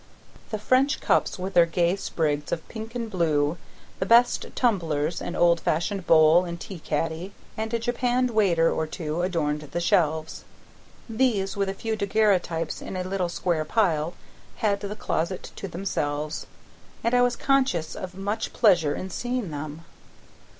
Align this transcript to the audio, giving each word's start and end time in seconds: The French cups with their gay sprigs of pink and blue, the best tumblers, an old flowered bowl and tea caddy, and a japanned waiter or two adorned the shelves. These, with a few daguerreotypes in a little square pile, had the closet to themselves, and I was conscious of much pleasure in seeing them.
The 0.49 0.57
French 0.57 0.99
cups 0.99 1.37
with 1.37 1.53
their 1.53 1.67
gay 1.67 1.95
sprigs 1.95 2.51
of 2.51 2.67
pink 2.67 2.95
and 2.95 3.07
blue, 3.07 3.57
the 3.99 4.05
best 4.07 4.47
tumblers, 4.55 5.21
an 5.21 5.35
old 5.35 5.59
flowered 5.61 6.07
bowl 6.07 6.43
and 6.43 6.59
tea 6.59 6.79
caddy, 6.79 7.33
and 7.55 7.71
a 7.71 7.77
japanned 7.77 8.31
waiter 8.31 8.73
or 8.73 8.87
two 8.87 9.21
adorned 9.21 9.61
the 9.61 9.79
shelves. 9.79 10.43
These, 11.07 11.55
with 11.55 11.69
a 11.69 11.75
few 11.75 11.95
daguerreotypes 11.95 12.81
in 12.81 12.97
a 12.97 13.03
little 13.03 13.29
square 13.29 13.63
pile, 13.63 14.15
had 14.55 14.79
the 14.79 14.95
closet 14.95 15.51
to 15.57 15.67
themselves, 15.67 16.47
and 17.03 17.13
I 17.13 17.21
was 17.21 17.35
conscious 17.35 17.93
of 17.93 18.15
much 18.15 18.53
pleasure 18.53 18.95
in 18.95 19.11
seeing 19.11 19.51
them. 19.51 19.85